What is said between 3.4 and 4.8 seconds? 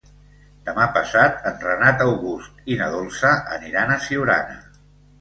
aniran a Siurana.